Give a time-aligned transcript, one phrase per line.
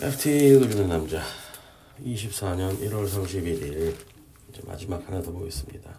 [0.00, 1.20] FT 읽어주는 남자
[2.04, 3.96] 24년 1월 31일
[4.48, 5.92] 이제 마지막 하나 더 보겠습니다.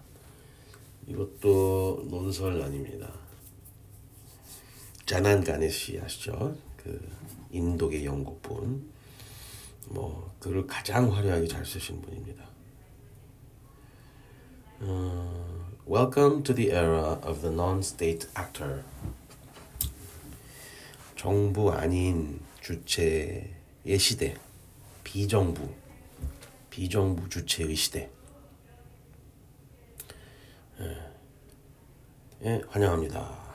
[1.05, 3.11] 이것도 논설 아닙니다.
[5.05, 6.55] 자난 가네시 아시죠?
[6.77, 7.11] 그
[7.51, 8.89] 인도계 영국분
[9.87, 12.47] 뭐 글을 가장 화려하게 잘 쓰신 분입니다.
[14.79, 18.81] 어, Welcome to the era of the non-state actor.
[21.17, 23.58] 정부 아닌 주체의
[23.97, 24.35] 시대,
[25.03, 25.67] 비정부,
[26.69, 28.09] 비정부 주체의 시대.
[30.79, 30.97] 예,
[32.45, 33.49] 예 환영합니다.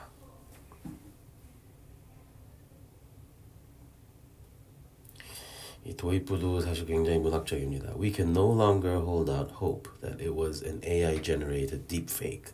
[5.85, 7.93] 이 도입부도 사실 굉장히 문학적입니다.
[7.95, 12.53] We can no longer hold out hope that it was an AI-generated deepfake.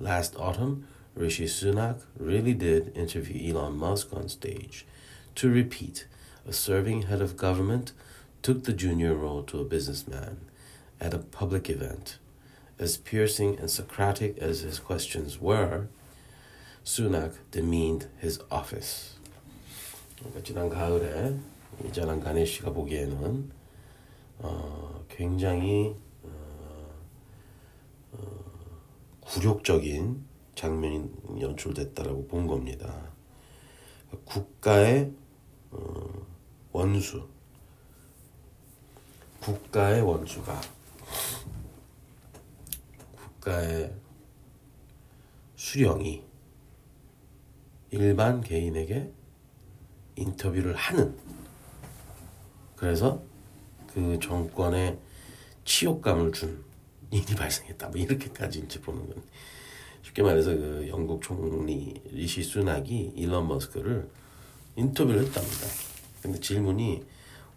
[0.00, 4.84] Last autumn, Rishi Sunak really did interview Elon Musk on stage.
[5.36, 6.08] To repeat,
[6.46, 7.92] a serving head of government
[8.42, 10.40] took the junior role to a businessman
[11.00, 12.18] at a public event.
[12.78, 15.88] As piercing and Socratic as his questions were,
[16.84, 19.16] Sunak demeaned his office.
[20.42, 21.38] 지난 가을에
[21.86, 23.50] 이자난 가네시가 보기에는
[24.38, 26.28] 어, 굉장히 어,
[28.12, 28.18] 어,
[29.20, 32.94] 굴욕적인 장면이 연출됐다라고 본 겁니다.
[34.24, 35.12] 국가의
[35.70, 36.26] 어,
[36.74, 37.24] 원수,
[39.40, 40.60] 국가의 원수가
[43.14, 43.94] 국가의
[45.54, 46.24] 수령이
[47.92, 49.08] 일반 개인에게
[50.16, 51.16] 인터뷰를 하는
[52.74, 53.22] 그래서
[53.94, 54.98] 그 정권에
[55.64, 56.64] 치욕감을 준
[57.12, 57.90] 일이 발생했다.
[57.90, 59.22] 뭐 이렇게까지 이제 보는 건
[60.02, 64.10] 쉽게 말해서 그 영국 총리 리시 수낙이 일론 머스크를
[64.74, 65.93] 인터뷰를 했답니다.
[66.24, 67.04] 근데 질문이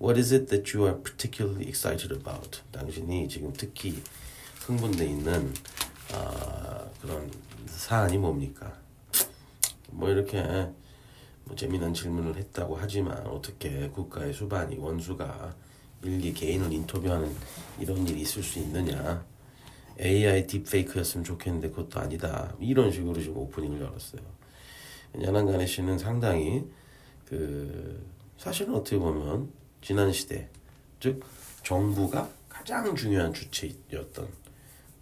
[0.01, 2.59] What is it that you are particularly excited about?
[2.73, 4.03] 당신이 지금 특히
[4.66, 5.53] 흥분돼 있는
[6.13, 7.31] 아, 그런
[7.66, 8.78] 사안이 뭡니까?
[9.89, 10.41] 뭐 이렇게
[11.45, 15.55] 뭐 재미난 질문을 했다고 하지만 어떻게 국가의 수반이 원수가
[16.03, 17.34] 일기 개인을 인터뷰하는
[17.79, 19.25] 이런 일이 있을 수 있느냐?
[19.99, 22.53] AI 딥페이크였으면 좋겠는데 그것도 아니다.
[22.59, 24.22] 이런 식으로 지금 오프닝을 열었어요.
[25.23, 26.66] 야난가네 씨는 상당히
[27.25, 30.50] 그 사실은 어떻게 보면 지난 시대
[31.00, 31.24] 즉
[31.64, 34.28] 정부가 가장 중요한 주체였던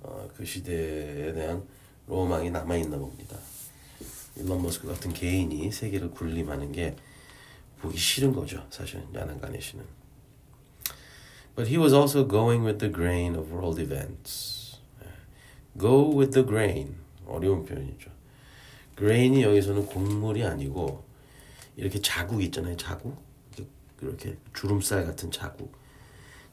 [0.02, 1.64] 어, 그 시대에 대한
[2.08, 3.38] 로망이 남아 있나 봅니다.
[4.36, 6.96] 일론 머스크 같은 개인이 세계를 군림하는 게
[7.80, 8.66] 보기 싫은 거죠.
[8.70, 9.86] 사실 야난가네 씨는.
[11.56, 14.78] But he was also going with the grain of world events.
[15.78, 16.96] Go with the grain.
[17.26, 18.12] 어려운 표현이죠.
[18.98, 21.04] grain이 여기서는 곡물이 아니고
[21.78, 22.76] 이렇게 자국 있잖아요.
[22.78, 23.25] 자국.
[24.08, 25.74] 이렇게 주름살 같은 자국.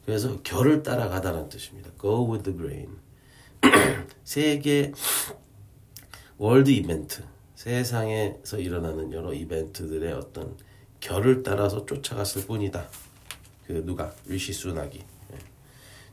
[0.05, 1.89] 그래서 결을 따라가다는 뜻입니다.
[1.99, 2.97] Go with the grain.
[4.23, 4.91] 세계
[6.37, 7.23] world event,
[7.55, 10.57] 세상에서 일어나는 여러 이벤트들의 어떤
[10.99, 12.87] 결을 따라서 쫓아갔을 뿐이다.
[13.65, 15.37] 그 누가 리시 수낙이 예.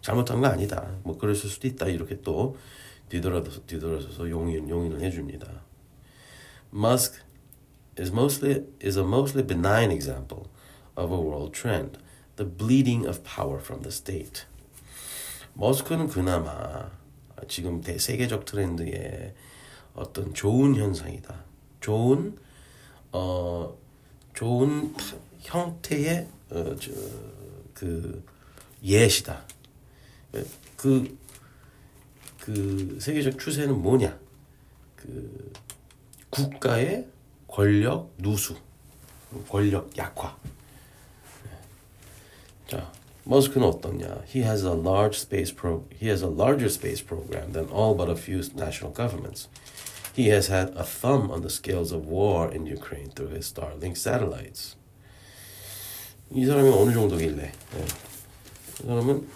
[0.00, 0.88] 잘못한 거 아니다.
[1.02, 1.86] 뭐 그랬을 수도 있다.
[1.86, 2.56] 이렇게 또
[3.08, 5.48] 뒤돌아서 뒤돌아서서 용인 용인을 해줍니다.
[6.72, 7.20] Musk
[7.98, 10.44] is mostly is a mostly benign example
[11.00, 11.98] of a world trend,
[12.36, 14.44] the bleeding of power from the state.
[15.54, 16.90] 머스크는 그나마
[17.48, 19.34] 지금 대 세계적 트렌드의
[19.94, 21.34] 어떤 좋은 현상이다.
[21.80, 22.36] 좋은
[23.12, 23.76] 어
[24.34, 24.94] 좋은
[25.40, 26.90] 형태의 어, 저,
[27.74, 28.24] 그
[28.82, 29.44] 예시다.
[30.76, 31.18] 그,
[32.40, 34.18] 그 세계적 추세는 뭐냐?
[34.96, 35.52] 그
[36.30, 37.06] 국가의
[37.46, 38.56] 권력 누수,
[39.48, 40.36] 권력 약화.
[42.70, 42.92] 자,
[43.24, 44.22] 머스크는 어떠냐?
[44.32, 45.82] He has a large space pro.
[45.92, 49.48] He has a larger space program than all but a few national governments.
[50.14, 53.96] He has had a thumb on the scales of war in Ukraine through his Starlink
[53.98, 54.76] satellites.
[56.32, 57.42] 이 사람이 어느 정도길래?
[57.42, 57.84] 예.
[58.84, 59.26] 이 사람은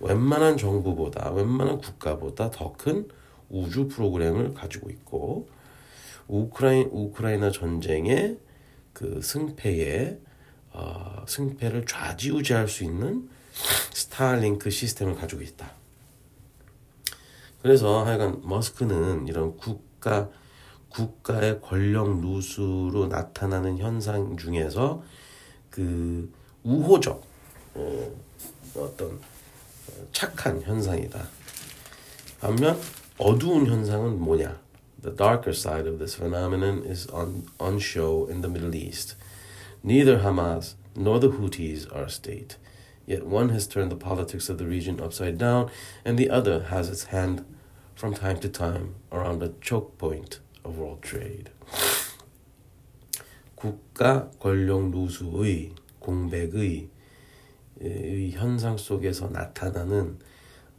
[0.00, 3.08] 웬만한 정부보다, 웬만한 국가보다 더 큰
[3.48, 5.48] 우주 프로그램을 가지고 있고,
[6.28, 8.38] 우크라이, 우크라이나 전쟁의
[8.92, 10.18] 그 승패에,
[10.72, 13.28] 어, 승패를 좌지우지할 수 있는
[13.92, 15.72] 스타링크 시스템을 가지고 있다.
[17.62, 20.28] 그래서 하여간 머스크는 이런 국가
[20.88, 25.02] 국가의 권력 누수로 나타나는 현상 중에서
[25.70, 26.30] 그
[26.64, 27.24] 우호적
[27.74, 28.12] 어,
[28.76, 29.20] 어떤
[30.12, 31.26] 착한 현상이다.
[32.40, 32.78] 반면
[33.18, 34.60] 어두운 현상은 뭐냐?
[35.02, 39.16] The darker side of this phenomenon is on, on show in the Middle East.
[39.84, 42.56] Neither Hamas nor the Houthis are a state.
[43.04, 45.70] Yet one has turned the politics of the region upside down,
[46.04, 47.44] and the other has its hand
[47.96, 51.50] from time to time around the choke point of world trade.
[53.56, 56.88] 국가 권력 누수의 공백의
[58.32, 60.18] 현상 속에서 나타나는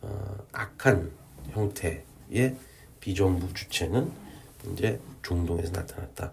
[0.02, 1.12] 어, 악한
[1.52, 2.56] 형태의
[3.00, 4.12] 비정부 주체는
[4.72, 6.32] 이제 중동에서 나타났다.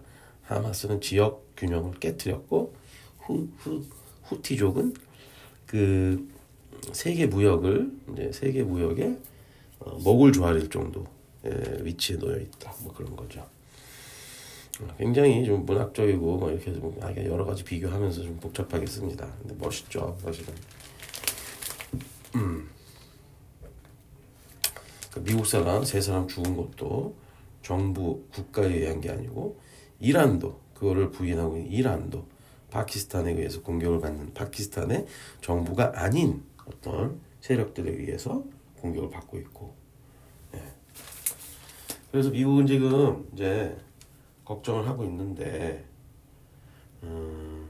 [0.55, 2.73] 하마스는 지역 균형을 깨뜨렸고
[3.19, 3.83] 후, 후,
[4.23, 4.93] 후티족은
[5.65, 6.27] 그
[6.91, 9.17] 세계 무역을 이제 세계 무역에
[9.79, 11.05] 어, 목을 조아릴 정도
[11.81, 12.73] 위치에 놓여 있다.
[12.83, 13.45] 뭐 그런 거죠.
[14.97, 19.27] 굉장히 좀 문학적이고 뭐 이렇게 좀 여러 가지 비교하면서 좀 복잡하겠습니다.
[19.39, 20.53] 근데 멋있죠, 사실은.
[22.35, 22.69] 음.
[25.11, 27.15] 그 미국 사람 세 사람 죽은 것도
[27.61, 29.59] 정부 국가에 의한 게 아니고
[30.01, 32.25] 이란도 그거를 부인하고 있는 이란도
[32.71, 35.05] 파키스탄에 의해서 공격을 받는 파키스탄의
[35.41, 38.43] 정부가 아닌 어떤 세력들에 의해서
[38.79, 39.73] 공격을 받고 있고.
[40.51, 40.61] 네.
[42.11, 43.77] 그래서 미국은 지금 이제
[44.45, 45.85] 걱정을 하고 있는데
[47.03, 47.69] 음,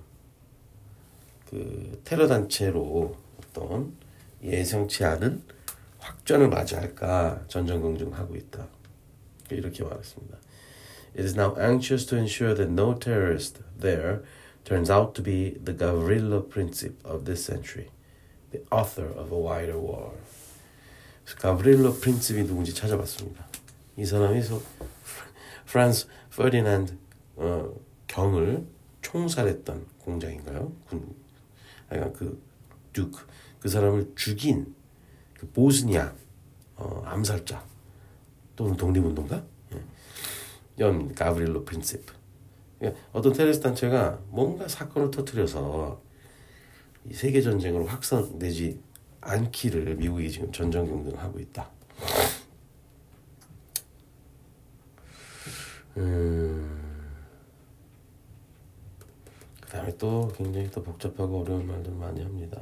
[1.50, 3.94] 그 테러 단체로 어떤
[4.44, 5.44] 예상치 않은
[6.00, 8.68] 확전을 맞이할까 전전긍긍하고 있다.
[9.52, 10.38] 이렇게 말했습니다.
[11.14, 14.24] It is now anxious to ensure that no terrorist there
[14.64, 17.90] turns out to be the Gavrilo Princip of this century,
[18.52, 20.14] the author of a wider war.
[21.40, 23.46] 가브릴로 프린츠이 누군지 찾아봤습니다.
[23.98, 24.62] 이 사람이 소,
[25.66, 26.98] 프란스 퍼디난드
[27.38, 27.74] 어,
[28.08, 28.66] 경을
[29.02, 30.72] 총살했던 공장인가요?
[30.88, 31.16] 군,
[31.90, 32.42] 그러니까 그
[32.94, 33.26] 듀크
[33.60, 34.74] 그 사람을 죽인
[35.38, 36.14] 그 보스니아
[36.76, 37.64] 어, 암살자
[38.56, 39.51] 또는 독립운동가 예.
[40.82, 41.64] 연 가브릴로
[42.80, 46.02] 그러니까 어떤 테레스 단체가 뭔가 사건을 터뜨려서
[47.08, 48.82] 이 세계 전쟁으로 확산되지
[49.22, 51.70] 않기를 미국이 지금 전전긍긍하고 있다.
[55.98, 57.12] 음,
[59.62, 62.60] 그 다음에 또 굉장히 또 복잡하고 어려운 말들 많이 합니다.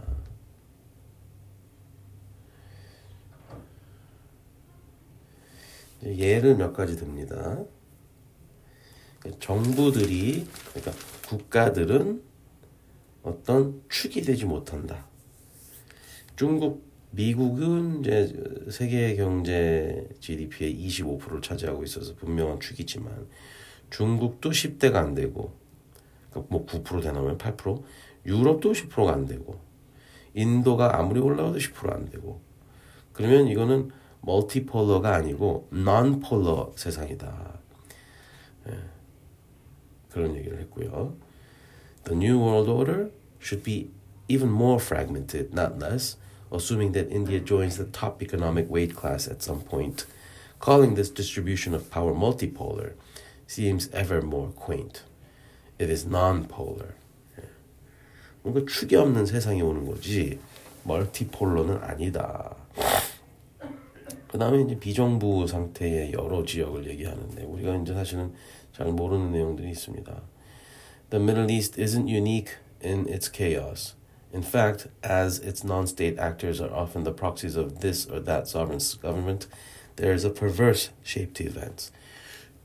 [6.04, 7.63] 예를 몇 가지 듭니다.
[9.39, 10.92] 정부들이 그러니까
[11.27, 12.21] 국가들은
[13.24, 15.06] 어떤 축이 되지 못한다.
[16.36, 18.33] 중국, 미국은 이제
[18.71, 23.27] 세계 경제 GDP의 25%를 차지하고 있어서 분명한 축이지만
[23.89, 25.54] 중국도 10대가 안 되고
[26.30, 27.83] 그러니까 뭐9% 되나면 8%,
[28.25, 29.60] 유럽도 10%가 안 되고
[30.33, 32.42] 인도가 아무리 올라가도 10%안 되고
[33.13, 37.60] 그러면 이거는 멀티폴러가 아니고 non-polar 세상이다.
[38.69, 38.98] 예.
[40.19, 41.16] 그런 얘기를 했고요.
[42.04, 43.10] The new world order
[43.40, 43.90] should be
[44.28, 46.16] even more fragmented, not less,
[46.50, 50.06] assuming that India joins the top economic weight class at some point.
[50.60, 52.94] Calling this distribution of power multipolar
[53.46, 55.02] seems ever more quaint.
[55.78, 56.94] It is non-polar.
[58.42, 60.38] 뭔가 축이 없는 세상이 오는 거지
[60.84, 62.54] 멀티폴러는 아니다.
[64.29, 68.31] 그 다음에 이제 비정부 상태의 여러 지역을 얘기하는데 우리가 이제 사실은
[68.71, 70.21] 잘 모르는 내용들이 있습니다.
[71.09, 73.95] The Middle East isn't unique in its chaos.
[74.31, 78.80] In fact, as its non-state actors are often the proxies of this or that sovereign
[79.01, 79.47] government,
[79.95, 81.92] there is a perverse shape to events.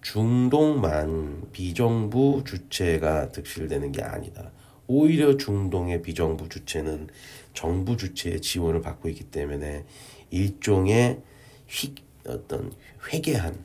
[0.02, 4.52] 중동만 비정부 주체가 득실되는 게 아니다.
[4.86, 7.08] 오히려 중동의 비정부 주체는
[7.54, 9.86] 정부 주체의 지원을 받고 있기 때문에
[10.30, 11.22] 일종의
[11.67, 11.95] 휘,
[12.27, 12.73] 어떤
[13.11, 13.63] 회개한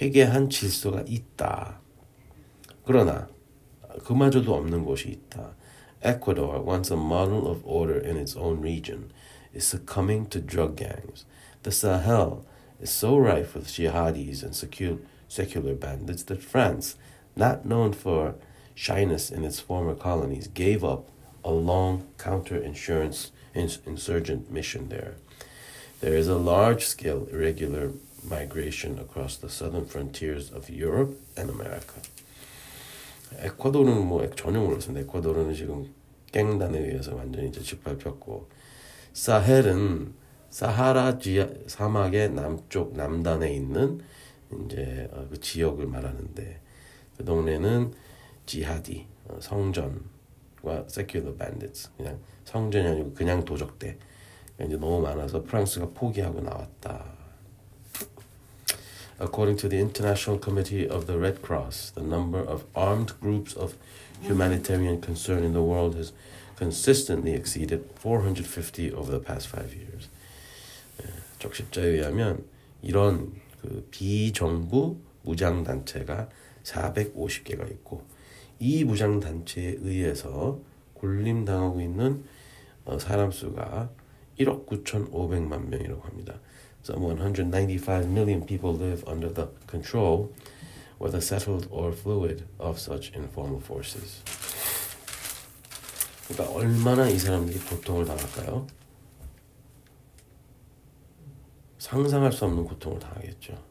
[0.00, 1.80] 회개한 질서가 있다.
[2.84, 3.28] 그러나
[4.04, 5.54] 그마저도 없는 곳이 있다.
[6.04, 9.10] Ecuador, once a model of order in its own region,
[9.54, 11.24] is succumbing to drug gangs.
[11.62, 12.44] The Sahel
[12.80, 14.98] is so rife with jihadis and secular,
[15.28, 16.96] secular bandits that France,
[17.36, 18.34] not known for
[18.74, 21.08] shyness in its former colonies, gave up
[21.44, 25.14] a long counter-insurgent mission there.
[26.01, 27.91] There is a large-scale irregular
[28.23, 32.01] migration across the southern frontiers of Europe and America.
[33.37, 35.05] 에콰도르는 뭐 전혀 몰랐습니다.
[35.05, 35.93] 에콰도르는 지금
[36.31, 38.47] 갱단에 의해서 완전히 이제 짓밟혔고
[39.13, 40.13] 사헬은
[40.49, 44.01] 사하라 지하, 사막의 남쪽 남단에 있는
[44.65, 46.61] 이제 그 지역을 말하는데
[47.17, 47.93] 그 동네는
[48.45, 49.05] 지하디
[49.41, 53.97] 성전과 secular bandits 그냥 성전이 아니고 그냥 도적대
[54.65, 57.19] 이제 너무 많아서 프랑스가 포기하고 나왔다.
[59.21, 63.75] According to the International Committee of the Red Cross, the number of armed groups of
[64.21, 66.13] humanitarian concern in the world has
[66.57, 70.09] consistently exceeded 450 over the past five years.
[71.01, 71.07] 예,
[71.39, 72.45] 적십자에 의하면
[72.81, 76.29] 이런 그 비정부 무장 단체가
[76.63, 78.03] 450개가 있고
[78.59, 80.59] 이 무장 단체에 의해서
[80.95, 82.23] 굴림당하고 있는
[82.85, 83.89] 어, 사람 수가
[84.39, 86.39] 1억 9,500만 명이라고 합니다.
[86.83, 90.31] Some 195 million people live under the control,
[90.99, 94.23] whether settled or fluid, of such informal forces.
[96.27, 98.65] 그러니까 얼마나 이 사람들이 고통을 당할까요?
[101.79, 103.69] 상상할 수 없는 고통을 당하겠죠.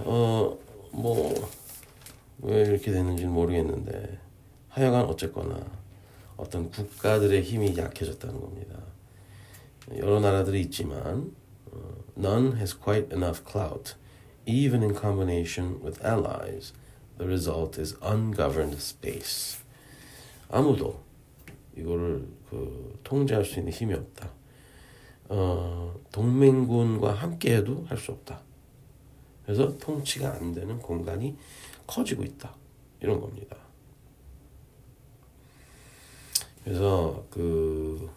[0.00, 0.58] 어,
[0.92, 1.50] 뭐,
[2.40, 4.27] 왜 이렇게 됐는지는 모르겠는데,
[4.78, 5.60] 하여간 어쨌거나,
[6.36, 8.78] 어떤 국가들의 힘이 약해졌다는 겁니다.
[9.96, 11.32] 여러 나라들이 있지만,
[11.72, 13.94] 어, none has quite enough clout,
[14.46, 16.72] even in combination with allies.
[17.18, 19.58] The result is ungoverned space.
[20.48, 21.00] 아무도
[21.76, 24.30] 이거를 그 통제할 수 있는 힘이 없다.
[25.28, 28.40] 어, 동맹군과 함께해도 할 수 없다.
[29.44, 31.36] 그래서 통치가 안 되는 공간이
[31.86, 32.54] 커지고 있다.
[33.00, 33.56] 이런 겁니다.
[36.68, 38.10] 그래서 그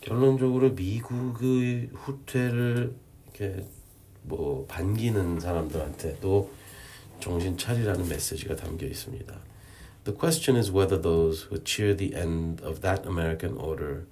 [0.00, 3.66] 결론적으로 미국의 후퇴를 이렇게
[4.22, 6.50] 뭐 반기는 사람들한테도
[7.20, 9.38] 정신 차리라는 메시지가 담겨 있습니다.
[10.04, 14.06] The question is whether those who cheer the end of that American order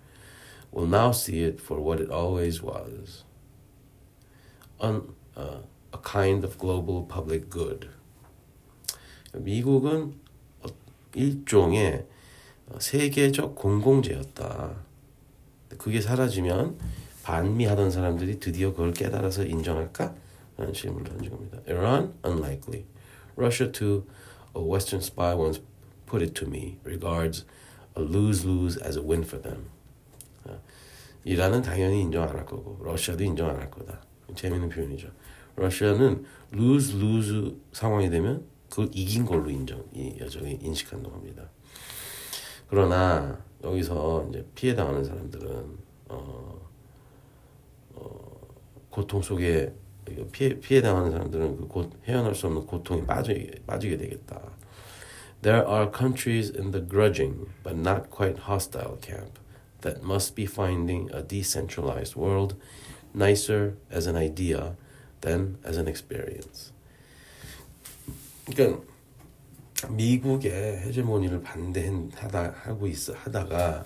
[0.71, 3.25] will now see it for what it always was
[4.83, 5.63] un, uh,
[5.95, 7.89] a kind of global public good.
[9.33, 10.26] 미국은
[11.17, 12.07] 일종의
[12.79, 14.77] 세계적 공공재였다.
[15.79, 16.79] 그게 사라지면
[17.23, 20.15] 반미하던 사람들이 드디어 그걸 깨달아서 인정할까?
[20.57, 21.59] 라는 질문을 던진 겁니다.
[21.67, 22.15] Iran?
[22.25, 22.85] Unlikely.
[23.37, 24.05] Russia too,
[24.55, 25.61] a Western spy once
[26.07, 27.45] put it to me, regards
[27.97, 29.69] a lose-lose as a win for them.
[31.25, 34.01] 이란은 당연히 인정 안 할 거고 러시아도 인정 안 할 거다.
[34.35, 35.09] 재밌는 표현이죠.
[35.57, 39.85] 러시아는 lose-lose 상황이 되면 그걸 이긴 걸로 인정,
[40.21, 41.49] 여전히 인식한다고 합니다.
[42.69, 46.61] 그러나 여기서 이제 피해 당하는 사람들은 어,
[47.95, 48.41] 어,
[48.91, 49.73] 고통 속에
[50.33, 54.41] 피해 피해 당하는 사람들은 그곧 헤어날 수 없는 고통에 빠지게 빠지게 되겠다.
[55.43, 59.39] There are countries in the grudging but not quite hostile camp
[59.83, 62.57] that must be finding a decentralized world
[63.15, 64.77] nicer as an idea
[65.21, 66.73] than as an experience.
[68.47, 68.83] 그러니까
[69.91, 73.85] 미국의 헤제모니를 반대하다 하고 있어 하다가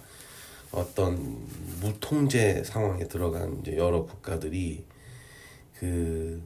[0.70, 1.46] 어떤
[1.80, 4.84] 무통제 상황에 들어간 이제 여러 국가들이
[5.78, 6.40] 그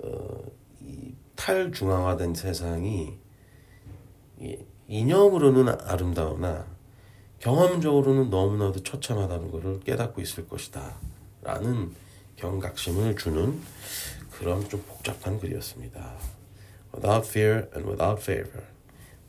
[0.00, 0.42] 어,
[0.80, 3.16] 이 탈중앙화된 세상이
[4.40, 6.66] 이, 이념으로는 아름다우나
[7.38, 10.96] 경험적으로는 너무나도 처참하다는 것을 깨닫고 있을 것이다.
[11.42, 11.92] 라는
[12.36, 13.60] 경각심을 주는
[14.30, 16.14] 그런 좀 복잡한 글이었습니다.
[16.93, 18.63] Without fear and without favor.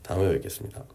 [0.01, 0.85] 다음에 뵙겠습니다.